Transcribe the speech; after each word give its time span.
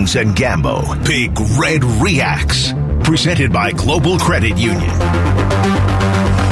Burns 0.00 0.16
and 0.16 0.34
Gambo. 0.34 1.06
Big 1.06 1.38
Red 1.58 1.82
Reax. 1.82 2.72
Presented 3.04 3.52
by 3.52 3.72
Global 3.72 4.18
Credit 4.18 4.56
Union. 4.56 4.90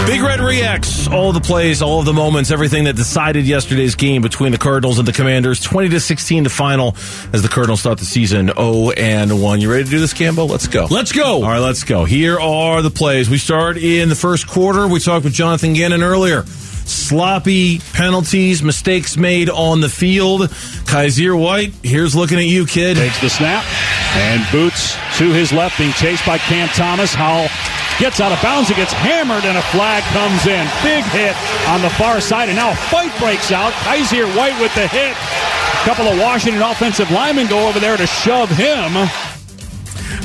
Big 0.07 0.21
Red 0.21 0.41
reacts 0.41 1.09
all 1.09 1.29
of 1.29 1.35
the 1.35 1.41
plays, 1.41 1.81
all 1.81 2.01
of 2.01 2.05
the 2.05 2.13
moments, 2.13 2.51
everything 2.51 2.85
that 2.85 2.97
decided 2.97 3.47
yesterday's 3.47 3.95
game 3.95 4.21
between 4.21 4.53
the 4.53 4.59
Cardinals 4.59 4.99
and 4.99 5.09
the 5.09 5.15
Commanders. 5.15 5.61
20 5.61 5.89
to 5.91 6.01
16 6.01 6.45
to 6.45 6.51
final 6.51 6.95
as 7.33 7.41
the 7.41 7.49
Cardinals 7.49 7.81
start 7.81 7.99
the 7.99 8.05
season 8.05 8.49
0 8.49 8.91
and 8.91 9.41
1. 9.41 9.61
You 9.63 9.71
ready 9.71 9.85
to 9.85 9.91
do 9.91 9.99
this, 9.99 10.13
Gambo? 10.13 10.47
Let's 10.47 10.67
go. 10.67 10.87
Let's 10.91 11.13
go. 11.13 11.37
All 11.37 11.49
right, 11.49 11.59
let's 11.59 11.85
go. 11.85 12.05
Here 12.05 12.39
are 12.39 12.83
the 12.83 12.91
plays. 12.91 13.31
We 13.31 13.39
start 13.39 13.79
in 13.79 14.11
the 14.11 14.15
first 14.15 14.47
quarter. 14.47 14.87
We 14.87 15.01
talked 15.01 15.25
with 15.25 15.33
Jonathan 15.33 15.73
Gannon 15.73 16.03
earlier. 16.03 16.45
Sloppy 16.89 17.81
penalties, 17.93 18.63
mistakes 18.63 19.17
made 19.17 19.51
on 19.51 19.81
the 19.81 19.89
field. 19.89 20.49
Kyzir 20.89 21.39
White, 21.39 21.73
here's 21.83 22.17
looking 22.17 22.39
at 22.39 22.47
you, 22.47 22.67
kid. 22.67 22.97
Takes 22.97 23.21
the 23.21 23.31
snap 23.31 23.65
and 24.17 24.45
boots 24.51 24.97
to 25.19 25.31
his 25.33 25.53
left, 25.53 25.79
being 25.79 25.93
chased 25.93 26.25
by 26.25 26.39
Cam 26.39 26.69
Thomas. 26.69 27.13
Howell 27.15 27.49
gets 27.99 28.21
out 28.21 28.33
of 28.33 28.41
bounds. 28.43 28.69
He 28.69 28.75
gets 28.75 28.93
hammered, 28.93 29.45
and 29.45 29.59
a 29.59 29.63
flag 29.71 30.03
comes 30.15 30.47
in. 30.47 30.65
Big 30.83 31.05
hit 31.13 31.37
on 31.69 31.83
the 31.83 31.91
far 31.91 32.21
side, 32.21 32.49
and 32.49 32.57
now 32.57 32.71
a 32.71 32.77
fight 32.89 33.13
breaks 33.19 33.53
out. 33.53 33.73
Kyzir 33.85 34.27
White 34.37 34.59
with 34.61 34.75
the 34.75 34.89
hit. 34.89 35.13
A 35.13 35.85
couple 35.85 36.09
of 36.09 36.19
Washington 36.19 36.63
offensive 36.63 37.11
linemen 37.11 37.47
go 37.47 37.69
over 37.69 37.79
there 37.79 37.97
to 37.97 38.07
shove 38.07 38.51
him. 38.51 38.93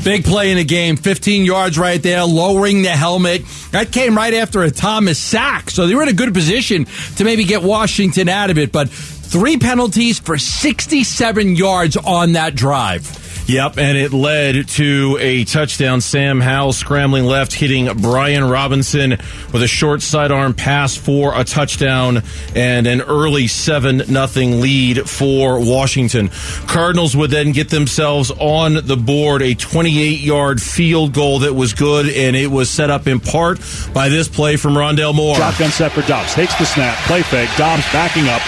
Big 0.03 0.25
play 0.25 0.52
in 0.52 0.57
the 0.57 0.66
game, 0.66 0.98
15 0.98 1.45
yards 1.45 1.77
right 1.77 2.02
there, 2.03 2.25
lowering 2.25 2.81
the 2.81 2.89
helmet. 2.89 3.43
That 3.71 3.93
came 3.93 4.17
right 4.17 4.34
after 4.34 4.62
a 4.63 4.70
Thomas 4.70 5.17
sack. 5.17 5.70
So 5.70 5.88
they 5.88 5.95
were 5.95 6.03
in 6.03 6.09
a 6.09 6.13
good 6.13 6.34
position 6.34 6.85
to 7.16 7.23
maybe 7.23 7.45
get 7.45 7.63
Washington 7.63 8.27
out 8.27 8.49
of 8.49 8.57
it. 8.57 8.73
But 8.73 8.89
three 8.89 9.57
penalties 9.57 10.20
for 10.20 10.38
67 10.38 11.55
yards 11.55 11.95
on 11.95 12.34
that 12.34 12.53
drive. 12.53 13.23
Yep, 13.46 13.78
and 13.78 13.98
it 13.98 14.14
led 14.14 14.70
to 14.70 15.18
a 15.20 15.44
touchdown. 15.44 15.99
Sam 15.99 16.40
Howell 16.40 16.72
scrambling 16.72 17.26
left, 17.26 17.52
hitting 17.52 17.90
Brian 18.02 18.46
Robinson 18.46 19.12
with 19.52 19.62
a 19.62 19.68
short 19.68 20.02
sidearm 20.02 20.54
pass 20.54 20.96
for 20.96 21.38
a 21.38 21.44
touchdown 21.44 22.24
and 22.55 22.88
an 22.88 23.02
early 23.02 23.48
7 23.48 24.04
nothing 24.10 24.62
lead 24.62 25.10
for 25.10 25.60
Washington. 25.60 26.30
Cardinals 26.68 27.18
would 27.18 27.32
then 27.32 27.52
get 27.52 27.70
themselves 27.70 28.32
on 28.32 28.85
the 28.85 28.98
board 28.98 29.41
a 29.41 29.54
28 29.55 30.20
yard 30.22 30.62
field 30.62 31.13
goal 31.13 31.40
that 31.40 31.54
was 31.54 31.74
good, 31.74 32.07
and 32.07 32.38
it 32.38 32.48
was 32.48 32.70
set 32.70 32.90
up 32.90 33.07
in 33.07 33.20
part 33.20 33.60
by 33.94 34.07
this 34.07 34.30
play 34.30 34.55
from 34.55 34.74
Rondale 34.74 35.13
Moore. 35.13 35.35
Shotgun 35.35 35.70
set 35.70 35.91
for 35.91 36.02
Dobbs. 36.04 36.34
Takes 36.34 36.55
the 36.55 36.66
snap. 36.66 36.98
Play 37.07 37.22
fake. 37.24 37.50
Dobbs 37.57 37.84
backing 37.91 38.28
up. 38.30 38.41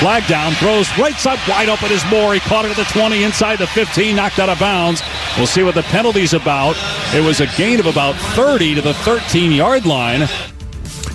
Flag 0.00 0.26
down, 0.28 0.54
throws 0.54 0.88
right 0.96 1.14
side 1.16 1.38
wide 1.46 1.68
open 1.68 1.92
is 1.92 2.02
Moore. 2.06 2.32
He 2.32 2.40
caught 2.40 2.64
it 2.64 2.70
at 2.70 2.76
the 2.78 2.84
20, 2.84 3.22
inside 3.22 3.58
the 3.58 3.66
15, 3.66 4.16
knocked 4.16 4.38
out 4.38 4.48
of 4.48 4.58
bounds. 4.58 5.02
We'll 5.36 5.46
see 5.46 5.62
what 5.62 5.74
the 5.74 5.82
penalty's 5.82 6.32
about. 6.32 6.74
It 7.14 7.22
was 7.22 7.42
a 7.42 7.46
gain 7.58 7.78
of 7.80 7.84
about 7.84 8.14
30 8.34 8.76
to 8.76 8.80
the 8.80 8.94
13 8.94 9.52
yard 9.52 9.84
line. 9.84 10.26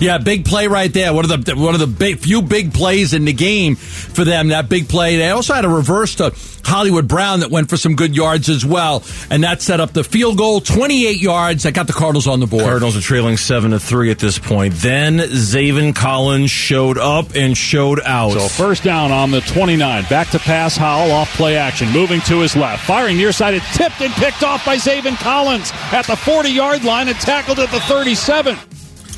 Yeah, 0.00 0.18
big 0.18 0.44
play 0.44 0.66
right 0.66 0.92
there. 0.92 1.12
One 1.12 1.30
of 1.30 1.44
the 1.44 1.56
one 1.56 1.74
of 1.74 1.80
the 1.80 1.86
big, 1.86 2.18
few 2.18 2.42
big 2.42 2.74
plays 2.74 3.14
in 3.14 3.24
the 3.24 3.32
game 3.32 3.76
for 3.76 4.24
them. 4.24 4.48
That 4.48 4.68
big 4.68 4.88
play. 4.88 5.16
They 5.16 5.30
also 5.30 5.54
had 5.54 5.64
a 5.64 5.68
reverse 5.68 6.16
to 6.16 6.32
Hollywood 6.64 7.06
Brown 7.08 7.40
that 7.40 7.50
went 7.50 7.70
for 7.70 7.76
some 7.76 7.94
good 7.94 8.14
yards 8.14 8.48
as 8.48 8.64
well, 8.64 9.04
and 9.30 9.44
that 9.44 9.62
set 9.62 9.80
up 9.80 9.92
the 9.92 10.04
field 10.04 10.36
goal, 10.36 10.60
28 10.60 11.20
yards. 11.20 11.62
That 11.62 11.72
got 11.74 11.86
the 11.86 11.92
Cardinals 11.92 12.26
on 12.26 12.40
the 12.40 12.46
board. 12.46 12.64
Cardinals 12.64 12.96
are 12.96 13.00
trailing 13.00 13.36
seven 13.36 13.70
to 13.70 13.78
three 13.78 14.10
at 14.10 14.18
this 14.18 14.38
point. 14.38 14.74
Then 14.74 15.18
Zaven 15.18 15.94
Collins 15.94 16.50
showed 16.50 16.98
up 16.98 17.34
and 17.34 17.56
showed 17.56 18.00
out. 18.04 18.32
So 18.32 18.48
first 18.48 18.82
down 18.82 19.12
on 19.12 19.30
the 19.30 19.40
29. 19.42 20.04
Back 20.10 20.30
to 20.30 20.38
pass. 20.38 20.76
Howell 20.76 21.12
off 21.12 21.34
play 21.36 21.56
action, 21.56 21.90
moving 21.90 22.20
to 22.22 22.40
his 22.40 22.56
left, 22.56 22.84
firing 22.84 23.16
near 23.16 23.32
side. 23.32 23.54
It 23.54 23.62
tipped 23.72 24.00
and 24.02 24.12
picked 24.14 24.42
off 24.42 24.64
by 24.66 24.76
Zaven 24.76 25.16
Collins 25.16 25.70
at 25.92 26.06
the 26.06 26.16
40 26.16 26.50
yard 26.50 26.84
line 26.84 27.08
and 27.08 27.16
tackled 27.18 27.58
at 27.60 27.70
the 27.70 27.80
37. 27.80 28.56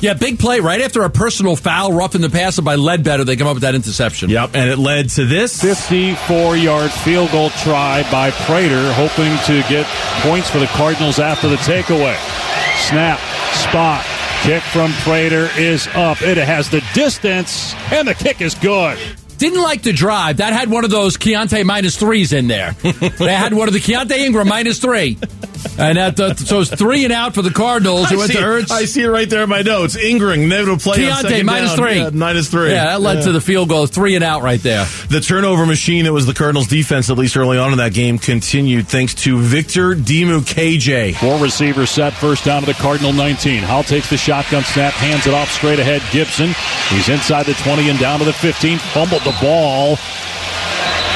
Yeah, 0.01 0.13
big 0.13 0.39
play 0.39 0.61
right 0.61 0.79
after 0.79 1.03
a 1.03 1.09
personal 1.09 1.57
foul, 1.57 1.91
roughing 1.91 2.21
the 2.21 2.29
passer 2.29 2.61
by 2.61 2.75
Ledbetter. 2.75 3.25
They 3.25 3.35
come 3.35 3.47
up 3.47 3.55
with 3.55 3.63
that 3.63 3.75
interception. 3.75 4.29
Yep, 4.29 4.51
and 4.53 4.69
it 4.69 4.77
led 4.77 5.09
to 5.11 5.25
this 5.25 5.61
54 5.61 6.55
yard 6.55 6.91
field 6.91 7.31
goal 7.31 7.49
try 7.49 8.09
by 8.09 8.31
Prater, 8.31 8.93
hoping 8.93 9.35
to 9.45 9.67
get 9.67 9.85
points 10.21 10.49
for 10.49 10.59
the 10.59 10.67
Cardinals 10.67 11.19
after 11.19 11.49
the 11.49 11.57
takeaway. 11.57 12.15
Snap, 12.87 13.19
spot, 13.53 14.05
kick 14.43 14.63
from 14.63 14.91
Prater 15.03 15.49
is 15.57 15.87
up. 15.87 16.21
It 16.21 16.37
has 16.37 16.69
the 16.69 16.81
distance, 16.93 17.73
and 17.91 18.07
the 18.07 18.13
kick 18.13 18.39
is 18.39 18.55
good. 18.55 18.97
Didn't 19.37 19.61
like 19.61 19.83
the 19.83 19.93
drive. 19.93 20.37
That 20.37 20.53
had 20.53 20.69
one 20.69 20.85
of 20.85 20.91
those 20.91 21.17
Keontae 21.17 21.65
minus 21.65 21.97
threes 21.97 22.33
in 22.33 22.47
there. 22.47 22.71
they 22.81 23.33
had 23.33 23.53
one 23.53 23.67
of 23.67 23.73
the 23.73 23.79
Keontae 23.79 24.17
Ingram 24.19 24.47
minus 24.47 24.79
three. 24.79 25.17
And 25.77 25.97
that, 25.97 26.19
uh, 26.19 26.35
so 26.35 26.59
it's 26.61 26.69
three 26.69 27.03
and 27.05 27.13
out 27.13 27.33
for 27.35 27.41
the 27.41 27.51
Cardinals. 27.51 28.07
I 28.11 28.15
It 28.15 28.17
went 28.17 28.31
see, 28.31 28.37
to 28.37 28.43
Ertz. 28.43 28.71
I 28.71 28.85
see 28.85 29.01
it 29.03 29.07
right 29.07 29.29
there 29.29 29.43
in 29.43 29.49
my 29.49 29.61
notes. 29.61 29.95
Ingram 29.95 30.47
never 30.49 30.75
play 30.77 31.09
on 31.09 31.23
Keontae 31.23 31.29
second 31.29 31.45
minus 31.45 31.69
down. 31.69 31.77
three. 31.77 31.97
Yeah, 31.99 32.09
minus 32.11 32.47
three. 32.49 32.71
Yeah, 32.71 32.85
that 32.85 33.01
led 33.01 33.17
Yeah. 33.19 33.23
to 33.25 33.31
the 33.31 33.41
field 33.41 33.69
goal. 33.69 33.85
Three 33.87 34.15
and 34.15 34.23
out 34.23 34.41
right 34.41 34.61
there. 34.61 34.85
The 35.09 35.21
turnover 35.21 35.65
machine 35.65 36.05
that 36.05 36.13
was 36.13 36.25
the 36.25 36.33
Cardinals 36.33 36.67
defense, 36.67 37.09
at 37.09 37.17
least 37.17 37.37
early 37.37 37.57
on 37.57 37.71
in 37.71 37.77
that 37.77 37.93
game, 37.93 38.19
continued 38.19 38.87
thanks 38.89 39.13
to 39.15 39.39
Victor 39.39 39.95
Dimukeje. 39.95 41.15
Four 41.15 41.39
receivers 41.39 41.89
set, 41.89 42.13
first 42.13 42.43
down 42.45 42.61
to 42.61 42.65
the 42.65 42.73
Cardinal 42.73 43.13
19. 43.13 43.63
Howell 43.63 43.83
takes 43.83 44.09
the 44.09 44.17
shotgun 44.17 44.63
snap, 44.63 44.93
hands 44.93 45.27
it 45.27 45.33
off 45.33 45.51
straight 45.51 45.79
ahead. 45.79 46.01
Gibson, 46.11 46.53
he's 46.89 47.07
inside 47.09 47.45
the 47.45 47.53
20 47.53 47.89
and 47.89 47.99
down 47.99 48.19
to 48.19 48.25
the 48.25 48.33
15, 48.33 48.77
fumbled 48.77 49.21
the 49.23 49.35
ball. 49.41 49.97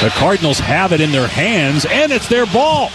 The 0.02 0.10
Cardinals 0.10 0.58
have 0.58 0.92
it 0.92 1.00
in 1.00 1.12
their 1.12 1.28
hands, 1.28 1.86
and 1.86 2.12
it's 2.12 2.28
their 2.28 2.46
ball. 2.46 2.90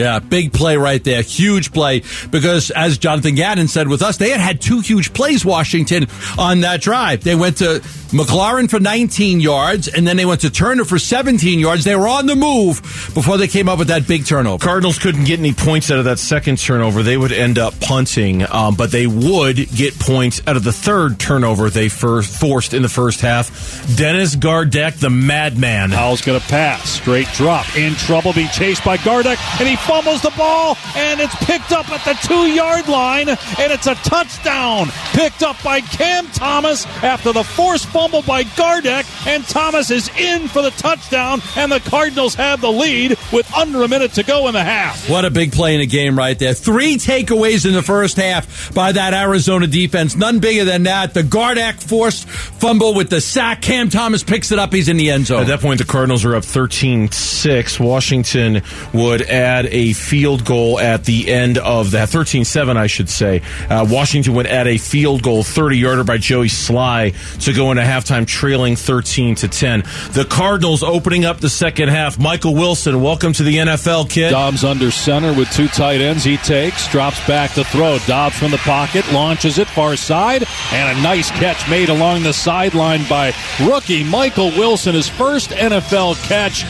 Yeah, 0.00 0.18
big 0.18 0.54
play 0.54 0.78
right 0.78 1.04
there. 1.04 1.20
Huge 1.20 1.72
play 1.72 2.02
because, 2.30 2.70
as 2.70 2.96
Jonathan 2.96 3.34
Gannon 3.34 3.68
said 3.68 3.86
with 3.86 4.00
us, 4.00 4.16
they 4.16 4.30
had 4.30 4.40
had 4.40 4.60
two 4.60 4.80
huge 4.80 5.12
plays, 5.12 5.44
Washington, 5.44 6.06
on 6.38 6.62
that 6.62 6.80
drive. 6.80 7.22
They 7.22 7.34
went 7.34 7.58
to 7.58 7.80
McLaurin 8.10 8.68
for 8.68 8.80
19 8.80 9.40
yards, 9.40 9.88
and 9.88 10.06
then 10.06 10.16
they 10.16 10.24
went 10.24 10.40
to 10.40 10.50
Turner 10.50 10.84
for 10.84 10.98
17 10.98 11.60
yards. 11.60 11.84
They 11.84 11.94
were 11.94 12.08
on 12.08 12.26
the 12.26 12.34
move 12.34 12.80
before 13.14 13.36
they 13.36 13.46
came 13.46 13.68
up 13.68 13.78
with 13.78 13.88
that 13.88 14.08
big 14.08 14.24
turnover. 14.24 14.64
Cardinals 14.64 14.98
couldn't 14.98 15.24
get 15.24 15.38
any 15.38 15.52
points 15.52 15.90
out 15.90 15.98
of 15.98 16.06
that 16.06 16.18
second 16.18 16.58
turnover. 16.58 17.02
They 17.02 17.16
would 17.16 17.32
end 17.32 17.58
up 17.58 17.78
punting, 17.80 18.42
um, 18.50 18.74
but 18.74 18.90
they 18.90 19.06
would 19.06 19.56
get 19.70 19.98
points 19.98 20.40
out 20.46 20.56
of 20.56 20.64
the 20.64 20.72
third 20.72 21.20
turnover 21.20 21.70
they 21.70 21.88
first 21.88 22.40
forced 22.40 22.74
in 22.74 22.82
the 22.82 22.88
first 22.88 23.20
half. 23.20 23.50
Dennis 23.96 24.34
Gardeck, 24.34 24.94
the 24.94 25.10
madman. 25.10 25.90
Howell's 25.90 26.22
going 26.22 26.40
to 26.40 26.46
pass. 26.48 26.88
Straight 26.88 27.28
drop. 27.34 27.76
In 27.76 27.94
trouble. 27.94 28.32
Being 28.32 28.48
chased 28.48 28.84
by 28.84 28.96
Gardeck. 28.96 29.38
And 29.60 29.68
he 29.68 29.76
fumbles 29.90 30.22
the 30.22 30.30
ball. 30.38 30.78
And 30.94 31.18
it's 31.20 31.34
picked 31.44 31.72
up 31.72 31.90
at 31.90 32.04
the 32.04 32.14
two 32.26 32.46
yard 32.46 32.86
line. 32.86 33.28
And 33.28 33.72
it's 33.72 33.88
a 33.88 33.96
touchdown. 33.96 34.86
Picked 35.12 35.42
up 35.42 35.60
by 35.64 35.80
Cam 35.80 36.28
Thomas 36.28 36.86
after 37.02 37.32
the 37.32 37.42
forced 37.42 37.86
fumble 37.86 38.22
by 38.22 38.44
Gardeck. 38.44 39.04
And 39.26 39.44
Thomas 39.46 39.90
is 39.90 40.08
in 40.18 40.48
for 40.48 40.62
the 40.62 40.70
touchdown. 40.70 41.40
And 41.56 41.70
the 41.70 41.80
Cardinals 41.80 42.34
have 42.34 42.60
the 42.60 42.70
lead 42.70 43.16
with 43.32 43.52
under 43.54 43.82
a 43.82 43.88
minute 43.88 44.12
to 44.14 44.22
go 44.22 44.48
in 44.48 44.54
the 44.54 44.64
half. 44.64 45.08
What 45.08 45.24
a 45.24 45.30
big 45.30 45.52
play 45.52 45.74
in 45.74 45.80
the 45.80 45.86
game 45.86 46.16
right 46.16 46.38
there. 46.38 46.54
Three 46.54 46.96
takeaways 46.96 47.66
in 47.66 47.72
the 47.72 47.82
first 47.82 48.16
half 48.16 48.72
by 48.74 48.92
that 48.92 49.14
Arizona 49.14 49.66
defense. 49.66 50.16
None 50.16 50.38
bigger 50.38 50.64
than 50.64 50.84
that. 50.84 51.14
The 51.14 51.22
Gardeck 51.22 51.80
forced 51.80 52.28
fumble 52.28 52.94
with 52.94 53.10
the 53.10 53.20
sack. 53.20 53.62
Cam 53.62 53.90
Thomas 53.90 54.22
picks 54.22 54.52
it 54.52 54.58
up. 54.58 54.72
He's 54.72 54.88
in 54.88 54.96
the 54.96 55.10
end 55.10 55.26
zone. 55.26 55.42
At 55.42 55.46
that 55.48 55.60
point, 55.60 55.78
the 55.78 55.84
Cardinals 55.84 56.24
are 56.24 56.34
up 56.36 56.44
13 56.44 57.10
6. 57.10 57.80
Washington 57.80 58.62
would 58.94 59.22
add 59.22 59.66
a 59.66 59.92
field 59.92 60.44
goal 60.44 60.78
at 60.80 61.04
the 61.04 61.30
end 61.30 61.58
of 61.58 61.90
that. 61.92 62.08
13 62.08 62.44
7, 62.44 62.76
I 62.76 62.86
should 62.86 63.10
say. 63.10 63.42
Uh, 63.68 63.86
Washington 63.88 64.34
would 64.34 64.46
add 64.46 64.66
a 64.66 64.78
field 64.78 65.22
goal, 65.22 65.42
30 65.42 65.76
yarder 65.78 66.04
by 66.04 66.16
Joey 66.18 66.48
Slye 66.48 67.14
to 67.44 67.52
go 67.52 67.70
into 67.70 67.82
halftime 67.82 68.26
trailing 68.26 68.76
13 68.76 69.09
to 69.10 69.48
10. 69.48 69.80
The 70.12 70.24
Cardinals 70.28 70.84
opening 70.84 71.24
up 71.24 71.40
the 71.40 71.50
second 71.50 71.88
half. 71.88 72.16
Michael 72.16 72.54
Wilson, 72.54 73.02
welcome 73.02 73.32
to 73.32 73.42
the 73.42 73.56
NFL, 73.56 74.08
kid. 74.08 74.30
Dobbs 74.30 74.62
under 74.62 74.92
center 74.92 75.34
with 75.34 75.50
two 75.50 75.66
tight 75.66 76.00
ends. 76.00 76.22
He 76.22 76.36
takes, 76.36 76.86
drops 76.92 77.26
back 77.26 77.52
to 77.54 77.64
throw. 77.64 77.98
Dobbs 78.06 78.38
from 78.38 78.52
the 78.52 78.58
pocket, 78.58 79.04
launches 79.12 79.58
it 79.58 79.66
far 79.66 79.96
side, 79.96 80.44
and 80.72 80.96
a 80.96 81.02
nice 81.02 81.28
catch 81.32 81.68
made 81.68 81.88
along 81.88 82.22
the 82.22 82.32
sideline 82.32 83.04
by 83.08 83.34
rookie 83.64 84.04
Michael 84.04 84.50
Wilson. 84.50 84.94
His 84.94 85.08
first 85.08 85.50
NFL 85.50 86.14
catch. 86.28 86.64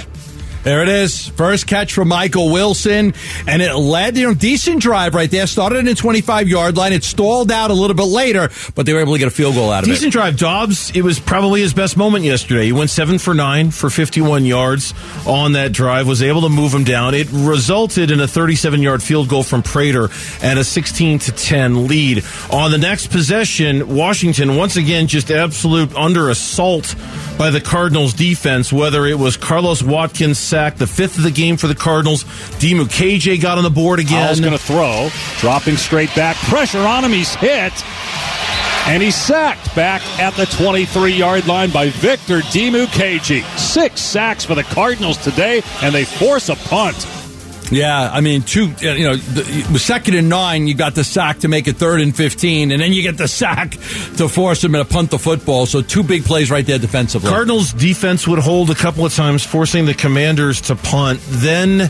There 0.63 0.83
it 0.83 0.89
is. 0.89 1.29
First 1.29 1.67
catch 1.67 1.95
from 1.95 2.09
Michael 2.09 2.51
Wilson. 2.51 3.15
And 3.47 3.63
it 3.63 3.75
led, 3.75 4.17
you 4.17 4.29
know, 4.29 4.35
decent 4.35 4.83
drive 4.83 5.15
right 5.15 5.31
there. 5.31 5.47
Started 5.47 5.79
in 5.79 5.85
the 5.87 5.95
25 5.95 6.49
yard 6.49 6.77
line. 6.77 6.93
It 6.93 7.03
stalled 7.03 7.51
out 7.51 7.71
a 7.71 7.75
little 7.75 7.97
bit 7.97 8.05
later, 8.05 8.51
but 8.75 8.85
they 8.85 8.93
were 8.93 9.01
able 9.01 9.15
to 9.15 9.19
get 9.19 9.29
a 9.29 9.31
field 9.31 9.55
goal 9.55 9.71
out 9.71 9.81
of 9.81 9.85
Decent 9.87 9.97
it. 9.97 10.07
Decent 10.09 10.13
drive. 10.13 10.37
Dobbs, 10.37 10.95
it 10.95 11.03
was 11.03 11.19
probably 11.19 11.63
his 11.63 11.73
best 11.73 11.97
moment 11.97 12.25
yesterday. 12.25 12.67
He 12.67 12.73
went 12.73 12.91
seven 12.91 13.19
for 13.19 13.33
nine 13.33 13.71
for 13.71 13.89
51 13.89 14.45
yards 14.45 14.93
on 15.27 15.53
that 15.53 15.73
drive, 15.73 16.07
was 16.07 16.23
able 16.23 16.43
to 16.43 16.49
move 16.51 16.75
him 16.75 16.85
down. 16.85 17.15
It 17.15 17.29
resulted 17.33 18.11
in 18.11 18.21
a 18.21 18.29
37 18.29 18.83
yard 18.83 19.03
field 19.03 19.29
goal 19.29 19.43
from 19.43 19.63
Prater 19.63 20.09
and 20.43 20.59
a 20.59 20.65
16 20.65 21.21
to 21.21 21.33
10 21.33 21.87
lead. 21.87 22.23
On 22.53 22.71
the 22.71 22.79
next 22.79 23.09
possession, 23.09 23.95
Washington 23.95 24.57
once 24.57 24.77
again 24.77 25.07
just 25.07 25.31
absolute 25.31 25.95
under 25.95 26.29
assault 26.29 26.95
by 27.39 27.51
the 27.51 27.61
Cardinals 27.61 28.13
defense, 28.13 28.71
whether 28.71 29.07
it 29.07 29.19
was 29.19 29.39
Carlos 29.39 29.83
Watkins 29.83 30.39
sack, 30.51 30.77
the 30.77 30.87
fifth 30.87 31.17
of 31.17 31.23
the 31.23 31.31
game 31.31 31.57
for 31.57 31.69
the 31.69 31.75
Cardinals. 31.77 32.25
Dimukeje 32.59 33.41
got 33.41 33.57
on 33.57 33.65
the 33.65 33.71
board 33.71 34.01
again. 34.01 34.23
Howell's 34.23 34.41
going 34.41 34.53
to 34.53 34.59
throw, 34.59 35.09
dropping 35.39 35.77
straight 35.77 36.15
back. 36.17 36.37
Pressure 36.37 36.81
on 36.81 37.05
him. 37.05 37.13
He's 37.13 37.35
hit. 37.37 37.73
And 38.87 39.03
he's 39.03 39.15
sacked 39.15 39.75
back 39.77 40.03
at 40.19 40.35
the 40.35 40.47
23 40.47 41.13
yard 41.13 41.47
line 41.47 41.71
by 41.71 41.91
Victor 41.91 42.41
Dimukeje. 42.41 43.45
Six 43.57 44.01
sacks 44.01 44.45
for 44.45 44.57
the 44.57 44.65
Cardinals 44.65 45.19
today, 45.19 45.63
and 45.83 45.95
they 45.95 46.05
force 46.05 46.49
a 46.49 46.57
punt. 46.57 46.97
Yeah, 47.71 48.11
I 48.13 48.21
mean, 48.21 48.43
two. 48.43 48.69
You 48.81 49.05
know, 49.05 49.17
the, 49.17 49.79
second 49.79 50.15
and 50.15 50.29
nine, 50.29 50.67
you 50.67 50.75
got 50.75 50.95
the 50.95 51.05
sack 51.05 51.41
to 51.41 51.49
make 51.49 51.69
it 51.69 51.77
third 51.77 52.01
and 52.01 52.15
fifteen, 52.15 52.73
and 52.73 52.81
then 52.83 52.93
you 52.93 53.03
get 53.03 53.17
the 53.17 53.29
sack 53.29 53.73
to 54.17 54.29
force 54.29 54.63
them 54.63 54.73
to 54.73 54.85
punt 54.85 55.11
the 55.11 55.19
football. 55.19 55.67
So 55.67 55.81
two 55.81 56.03
big 56.03 56.25
plays 56.25 56.51
right 56.51 56.67
there 56.67 56.79
defensively. 56.79 57.31
Cardinals 57.31 57.73
defense 57.73 58.27
would 58.27 58.41
hold 58.41 58.71
a 58.71 58.75
couple 58.75 59.07
of 59.07 59.15
times, 59.15 59.45
forcing 59.45 59.87
the 59.87 59.95
Commanders 59.95 60.61
to 60.63 60.77
punt. 60.77 61.21
Then, 61.29 61.89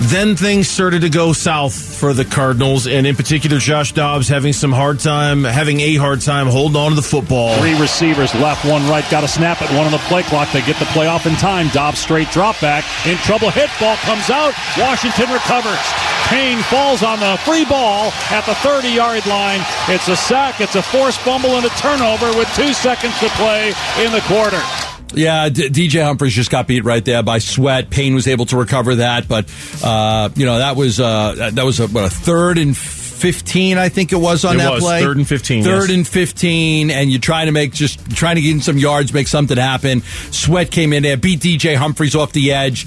then 0.00 0.36
things 0.36 0.68
started 0.68 1.00
to 1.02 1.08
go 1.08 1.32
south 1.32 1.74
for 1.74 2.12
the 2.12 2.24
Cardinals, 2.24 2.86
and 2.86 3.06
in 3.06 3.16
particular, 3.16 3.58
Josh 3.58 3.92
Dobbs 3.92 4.28
having 4.28 4.52
some 4.52 4.72
hard 4.72 5.00
time, 5.00 5.44
having 5.44 5.80
a 5.80 5.96
hard 5.96 6.20
time 6.20 6.46
holding 6.46 6.76
on 6.76 6.90
to 6.90 6.96
the 6.96 7.02
football. 7.02 7.56
Three 7.58 7.80
receivers, 7.80 8.34
left, 8.34 8.64
one 8.66 8.86
right, 8.88 9.04
got 9.10 9.24
a 9.24 9.28
snap 9.28 9.62
at 9.62 9.74
one 9.76 9.86
on 9.86 9.92
the 9.92 9.98
play 10.08 10.22
clock. 10.24 10.52
They 10.52 10.60
get 10.62 10.76
the 10.78 10.86
play 10.86 11.06
off 11.06 11.26
in 11.26 11.34
time. 11.36 11.68
Dobbs 11.68 11.98
straight 11.98 12.30
drop 12.30 12.60
back 12.60 12.84
in 13.06 13.16
trouble. 13.18 13.50
Hit 13.50 13.70
ball 13.80 13.96
comes 13.96 14.28
out. 14.28 14.52
Washington 14.78 15.21
recovers. 15.30 15.78
Payne 16.28 16.62
falls 16.62 17.02
on 17.02 17.20
the 17.20 17.36
free 17.44 17.64
ball 17.64 18.10
at 18.30 18.46
the 18.46 18.54
30 18.56 18.88
yard 18.88 19.26
line. 19.26 19.60
It's 19.88 20.08
a 20.08 20.16
sack, 20.16 20.60
it's 20.60 20.76
a 20.76 20.82
forced 20.82 21.20
fumble, 21.20 21.56
and 21.56 21.66
a 21.66 21.70
turnover 21.70 22.36
with 22.36 22.48
two 22.54 22.72
seconds 22.72 23.18
to 23.20 23.28
play 23.30 23.74
in 23.98 24.12
the 24.12 24.22
quarter. 24.22 24.60
Yeah, 25.14 25.48
D- 25.50 25.68
DJ 25.68 26.02
Humphries 26.02 26.32
just 26.32 26.50
got 26.50 26.66
beat 26.66 26.84
right 26.84 27.04
there 27.04 27.22
by 27.22 27.38
Sweat. 27.38 27.90
Payne 27.90 28.14
was 28.14 28.26
able 28.26 28.46
to 28.46 28.56
recover 28.56 28.96
that, 28.96 29.28
but 29.28 29.52
uh, 29.84 30.30
you 30.34 30.46
know 30.46 30.58
that 30.58 30.76
was 30.76 31.00
uh, 31.00 31.50
that 31.52 31.64
was 31.64 31.80
a, 31.80 31.88
what, 31.88 32.04
a 32.04 32.10
third 32.10 32.56
and 32.58 32.76
15, 33.22 33.78
I 33.78 33.88
think 33.88 34.12
it 34.12 34.16
was 34.16 34.44
on 34.44 34.56
it 34.56 34.58
that 34.58 34.72
was, 34.72 34.82
play. 34.82 35.00
Third 35.00 35.16
and 35.16 35.28
15. 35.28 35.62
Third 35.62 35.90
yes. 35.90 35.96
and 35.96 36.08
15, 36.08 36.90
and 36.90 37.08
you're 37.08 37.20
trying 37.20 37.46
to 37.46 37.52
make 37.52 37.72
just 37.72 38.16
trying 38.16 38.34
to 38.34 38.42
get 38.42 38.50
in 38.50 38.60
some 38.60 38.78
yards, 38.78 39.12
make 39.12 39.28
something 39.28 39.56
happen. 39.56 40.00
Sweat 40.32 40.72
came 40.72 40.92
in 40.92 41.04
there, 41.04 41.16
beat 41.16 41.38
DJ 41.38 41.76
Humphries 41.76 42.16
off 42.16 42.32
the 42.32 42.50
edge 42.50 42.84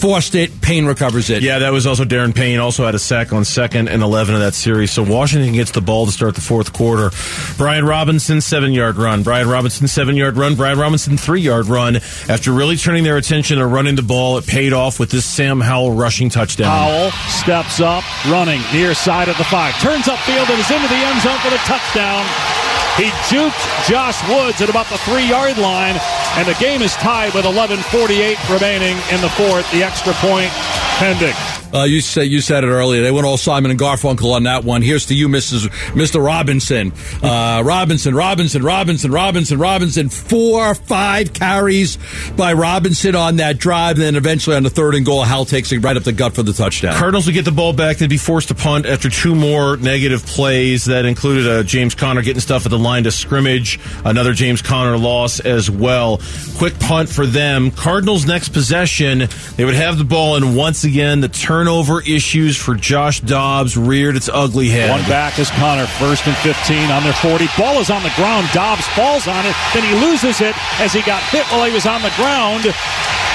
forced 0.00 0.34
it. 0.34 0.60
Payne 0.60 0.86
recovers 0.86 1.30
it. 1.30 1.42
Yeah, 1.42 1.60
that 1.60 1.72
was 1.72 1.86
also 1.86 2.04
Daron 2.04 2.34
Payne. 2.34 2.58
Also 2.58 2.84
had 2.84 2.94
a 2.94 2.98
sack 2.98 3.32
on 3.32 3.44
second 3.44 3.88
and 3.88 4.02
11 4.02 4.34
of 4.34 4.40
that 4.40 4.54
series. 4.54 4.90
So 4.90 5.02
Washington 5.02 5.52
gets 5.54 5.70
the 5.72 5.80
ball 5.80 6.06
to 6.06 6.12
start 6.12 6.34
the 6.34 6.40
fourth 6.40 6.72
quarter. 6.72 7.10
Brian 7.56 7.84
Robinson, 7.84 8.40
seven 8.40 8.72
yard 8.72 8.96
run. 8.96 9.22
Brian 9.22 9.48
Robinson, 9.48 9.88
seven 9.88 10.16
yard 10.16 10.36
run. 10.36 10.54
Brian 10.54 10.78
Robinson, 10.78 11.16
three 11.16 11.40
yard 11.40 11.66
run. 11.66 11.96
After 12.28 12.52
really 12.52 12.76
turning 12.76 13.04
their 13.04 13.16
attention 13.16 13.58
to 13.58 13.66
running 13.66 13.96
the 13.96 14.02
ball, 14.02 14.38
it 14.38 14.46
paid 14.46 14.72
off 14.72 14.98
with 15.00 15.10
this 15.10 15.24
Sam 15.24 15.60
Howell 15.60 15.92
rushing 15.92 16.28
touchdown. 16.28 16.66
Howell 16.66 17.10
steps 17.28 17.80
up, 17.80 18.04
running 18.26 18.60
near 18.72 18.94
side 18.94 19.28
of 19.28 19.36
the 19.38 19.44
five. 19.44 19.74
Turns 19.80 20.04
upfield 20.06 20.48
and 20.50 20.60
is 20.60 20.70
into 20.70 20.88
the 20.88 20.94
end 20.94 21.20
zone 21.22 21.38
for 21.38 21.50
the 21.50 21.58
touchdown. 21.58 22.65
He 22.96 23.10
juked 23.28 23.86
Josh 23.86 24.26
Woods 24.26 24.62
at 24.62 24.70
about 24.70 24.88
the 24.88 24.96
three 24.98 25.28
yard 25.28 25.58
line, 25.58 26.00
and 26.36 26.48
the 26.48 26.54
game 26.54 26.80
is 26.80 26.94
tied 26.94 27.34
with 27.34 27.44
11:48 27.44 28.38
remaining 28.48 28.96
in 29.12 29.20
the 29.20 29.28
fourth. 29.28 29.70
The 29.70 29.84
extra 29.84 30.14
point 30.14 30.50
pending. 30.98 31.55
Uh, 31.72 31.84
you 31.84 32.00
say 32.00 32.24
you 32.24 32.40
said 32.40 32.64
it 32.64 32.68
earlier. 32.68 33.02
They 33.02 33.10
went 33.10 33.26
all 33.26 33.36
Simon 33.36 33.70
and 33.70 33.80
Garfunkel 33.80 34.32
on 34.32 34.44
that 34.44 34.64
one. 34.64 34.82
Here's 34.82 35.06
to 35.06 35.14
you, 35.14 35.28
Mrs. 35.28 35.68
Mr. 35.92 36.24
Robinson. 36.24 36.92
Uh, 37.22 37.62
Robinson, 37.64 38.14
Robinson, 38.14 38.62
Robinson, 38.62 39.10
Robinson, 39.10 39.58
Robinson. 39.58 40.08
Four, 40.08 40.74
five 40.74 41.32
carries 41.32 41.98
by 42.36 42.52
Robinson 42.52 43.14
on 43.14 43.36
that 43.36 43.58
drive. 43.58 43.96
And 43.96 44.02
then 44.02 44.16
eventually 44.16 44.56
on 44.56 44.62
the 44.62 44.70
third 44.70 44.94
and 44.94 45.04
goal, 45.04 45.22
Howell 45.24 45.44
takes 45.46 45.72
it 45.72 45.78
right 45.78 45.96
up 45.96 46.04
the 46.04 46.12
gut 46.12 46.34
for 46.34 46.42
the 46.42 46.52
touchdown. 46.52 46.94
Cardinals 46.96 47.26
would 47.26 47.34
get 47.34 47.44
the 47.44 47.52
ball 47.52 47.72
back. 47.72 47.98
They'd 47.98 48.08
be 48.08 48.16
forced 48.16 48.48
to 48.48 48.54
punt 48.54 48.86
after 48.86 49.08
two 49.08 49.34
more 49.34 49.76
negative 49.76 50.24
plays 50.26 50.84
that 50.86 51.04
included 51.04 51.46
uh, 51.46 51.62
James 51.62 51.94
Conner 51.94 52.22
getting 52.22 52.40
stuff 52.40 52.64
at 52.66 52.70
the 52.70 52.78
line 52.78 53.04
to 53.04 53.10
scrimmage. 53.12 53.78
Another 54.04 54.32
James 54.32 54.62
Conner 54.62 54.96
loss 54.96 55.40
as 55.40 55.70
well. 55.70 56.20
Quick 56.58 56.78
punt 56.78 57.08
for 57.08 57.26
them. 57.26 57.70
Cardinals 57.70 58.26
next 58.26 58.50
possession. 58.50 59.24
They 59.56 59.64
would 59.64 59.74
have 59.74 59.98
the 59.98 60.04
ball, 60.04 60.36
and 60.36 60.56
once 60.56 60.84
again 60.84 61.20
the 61.20 61.28
turnover 61.56 62.02
issues 62.02 62.54
for 62.54 62.74
Josh 62.74 63.20
Dobbs 63.20 63.78
reared 63.78 64.14
its 64.14 64.28
ugly 64.28 64.68
head. 64.68 64.90
One 64.90 65.00
back 65.08 65.38
is 65.38 65.48
Conner, 65.56 65.86
first 65.86 66.26
and 66.26 66.36
15 66.44 66.90
on 66.90 67.02
their 67.02 67.14
40. 67.14 67.48
Ball 67.56 67.80
is 67.80 67.88
on 67.88 68.02
the 68.02 68.12
ground. 68.14 68.46
Dobbs 68.52 68.86
falls 68.88 69.26
on 69.26 69.46
it, 69.46 69.56
then 69.72 69.82
he 69.82 69.94
loses 70.04 70.42
it 70.42 70.52
as 70.84 70.92
he 70.92 71.00
got 71.00 71.22
hit 71.32 71.46
while 71.48 71.64
he 71.64 71.72
was 71.72 71.86
on 71.86 72.02
the 72.02 72.12
ground. 72.20 72.64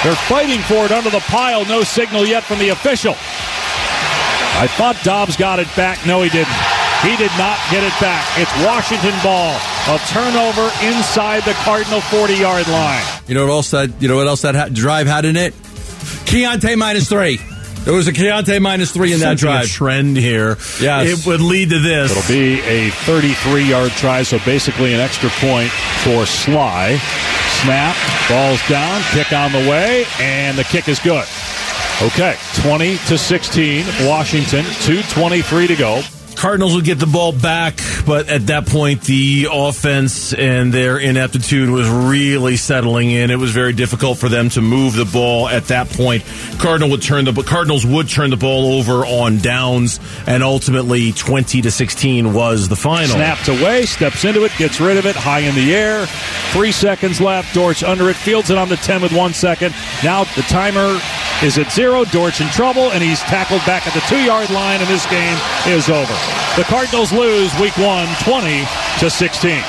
They're 0.06 0.14
fighting 0.30 0.60
for 0.70 0.86
it 0.86 0.92
under 0.92 1.10
the 1.10 1.18
pile. 1.26 1.66
No 1.66 1.82
signal 1.82 2.24
yet 2.24 2.44
from 2.44 2.60
the 2.60 2.68
official. 2.68 3.14
I 4.54 4.70
thought 4.78 4.94
Dobbs 5.02 5.36
got 5.36 5.58
it 5.58 5.66
back. 5.74 6.06
No, 6.06 6.22
he 6.22 6.30
didn't. 6.30 6.54
He 7.02 7.16
did 7.16 7.32
not 7.34 7.58
get 7.74 7.82
it 7.82 7.94
back. 7.98 8.22
It's 8.38 8.54
Washington 8.62 9.18
ball. 9.24 9.58
A 9.90 9.98
turnover 10.14 10.70
inside 10.86 11.42
the 11.42 11.58
Cardinal 11.66 12.00
40 12.00 12.34
yard 12.34 12.68
line. 12.68 13.02
You 13.26 13.34
know 13.34 13.46
what 13.46 13.52
else 13.52 13.72
that 13.72 14.00
you 14.00 14.06
know 14.06 14.14
what 14.14 14.28
else 14.28 14.42
that 14.42 14.54
ha- 14.54 14.68
drive 14.68 15.08
had 15.08 15.24
in 15.24 15.36
it? 15.36 15.54
Keontae 16.30 16.78
minus 16.78 17.08
three. 17.08 17.40
There 17.84 17.94
was 17.94 18.06
a 18.06 18.12
Keontae 18.12 18.60
minus 18.60 18.92
three 18.92 19.12
in 19.12 19.20
that 19.20 19.38
drive. 19.38 19.64
A 19.64 19.68
trend 19.68 20.16
here. 20.16 20.56
Yes. 20.80 21.08
It 21.08 21.26
would 21.26 21.40
lead 21.40 21.70
to 21.70 21.80
this. 21.80 22.12
It'll 22.16 22.32
be 22.32 22.60
a 22.60 22.90
33 22.90 23.68
yard 23.68 23.90
try, 23.92 24.22
so 24.22 24.38
basically 24.44 24.94
an 24.94 25.00
extra 25.00 25.28
point 25.30 25.70
for 26.04 26.22
Slye. 26.22 26.98
Snap, 27.62 27.96
ball's 28.28 28.60
down, 28.68 29.02
kick 29.10 29.32
on 29.32 29.50
the 29.52 29.68
way, 29.68 30.04
and 30.20 30.56
the 30.56 30.64
kick 30.64 30.88
is 30.88 31.00
good. 31.00 31.26
Okay, 32.02 32.36
20 32.62 32.96
to 33.08 33.18
16, 33.18 33.84
Washington, 34.06 34.64
2.23 34.64 35.66
to 35.68 35.76
go. 35.76 36.02
Cardinals 36.34 36.74
would 36.74 36.84
get 36.84 36.98
the 36.98 37.06
ball 37.06 37.32
back, 37.32 37.74
but 38.04 38.28
at 38.28 38.46
that 38.48 38.66
point, 38.66 39.02
the 39.02 39.48
offense 39.50 40.32
and 40.32 40.72
their 40.72 40.98
ineptitude 40.98 41.70
was 41.70 41.88
really 41.88 42.56
settling 42.56 43.10
in. 43.10 43.30
It 43.30 43.38
was 43.38 43.50
very 43.50 43.72
difficult 43.72 44.18
for 44.18 44.28
them 44.28 44.48
to 44.50 44.60
move 44.60 44.94
the 44.94 45.04
ball 45.04 45.48
at 45.48 45.64
that 45.66 45.88
point. 45.88 46.24
Cardinal 46.58 46.90
would 46.90 47.02
turn 47.02 47.24
the 47.24 47.32
Cardinals 47.42 47.86
would 47.86 48.08
turn 48.08 48.30
the 48.30 48.36
ball 48.36 48.78
over 48.78 49.04
on 49.04 49.38
downs, 49.38 50.00
and 50.26 50.42
ultimately, 50.42 51.12
twenty 51.12 51.62
to 51.62 51.70
sixteen 51.70 52.32
was 52.32 52.68
the 52.68 52.76
final. 52.76 53.14
Snapped 53.14 53.48
away, 53.48 53.86
steps 53.86 54.24
into 54.24 54.44
it, 54.44 54.52
gets 54.58 54.80
rid 54.80 54.96
of 54.96 55.06
it, 55.06 55.16
high 55.16 55.40
in 55.40 55.54
the 55.54 55.74
air. 55.74 56.06
Three 56.52 56.72
seconds 56.72 57.20
left. 57.20 57.54
Dortch 57.54 57.82
under 57.82 58.10
it, 58.10 58.16
fields 58.16 58.50
it 58.50 58.58
on 58.58 58.68
the 58.68 58.76
ten 58.76 59.02
with 59.02 59.12
one 59.12 59.32
second. 59.32 59.74
Now 60.02 60.24
the 60.24 60.42
timer 60.42 61.00
is 61.42 61.58
at 61.58 61.70
zero. 61.72 62.04
Dortch 62.04 62.40
in 62.40 62.48
trouble, 62.48 62.90
and 62.90 63.02
he's 63.02 63.20
tackled 63.20 63.64
back 63.66 63.86
at 63.86 63.94
the 63.94 64.00
two 64.08 64.22
yard 64.22 64.50
line, 64.50 64.80
and 64.80 64.88
this 64.88 65.06
game 65.06 65.38
is 65.66 65.88
over. 65.88 66.41
The 66.54 66.64
Cardinals 66.64 67.10
lose 67.12 67.50
week 67.58 67.74
one, 67.78 68.06
20 68.24 68.66
to 68.98 69.08
16. 69.08 69.62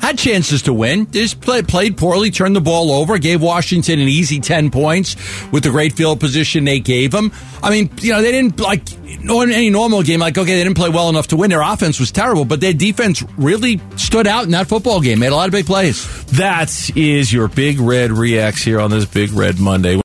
Had 0.00 0.16
chances 0.16 0.62
to 0.62 0.72
win. 0.72 1.10
Just 1.10 1.42
play, 1.42 1.60
played 1.60 1.98
poorly, 1.98 2.30
turned 2.30 2.56
the 2.56 2.60
ball 2.62 2.90
over, 2.90 3.18
gave 3.18 3.42
Washington 3.42 4.00
an 4.00 4.08
easy 4.08 4.40
10 4.40 4.70
points 4.70 5.14
with 5.52 5.62
the 5.62 5.68
great 5.68 5.92
field 5.92 6.20
position 6.20 6.64
they 6.64 6.80
gave 6.80 7.10
them. 7.10 7.32
I 7.62 7.68
mean, 7.68 7.90
you 8.00 8.12
know, 8.12 8.22
they 8.22 8.32
didn't 8.32 8.58
like 8.58 8.90
in 8.94 9.30
any 9.30 9.68
normal 9.68 10.02
game, 10.02 10.20
like, 10.20 10.38
okay, 10.38 10.54
they 10.54 10.64
didn't 10.64 10.76
play 10.76 10.88
well 10.88 11.10
enough 11.10 11.28
to 11.28 11.36
win. 11.36 11.50
Their 11.50 11.60
offense 11.60 12.00
was 12.00 12.10
terrible, 12.10 12.46
but 12.46 12.60
their 12.60 12.72
defense 12.72 13.22
really 13.36 13.78
stood 13.96 14.26
out 14.26 14.44
in 14.44 14.52
that 14.52 14.68
football 14.68 15.00
game, 15.00 15.18
made 15.18 15.32
a 15.32 15.36
lot 15.36 15.48
of 15.48 15.52
big 15.52 15.66
plays. 15.66 16.24
That 16.32 16.72
is 16.96 17.30
your 17.30 17.48
Big 17.48 17.78
Red 17.78 18.10
Reax 18.10 18.64
here 18.64 18.80
on 18.80 18.90
this 18.90 19.04
Big 19.04 19.32
Red 19.32 19.60
Monday. 19.60 19.96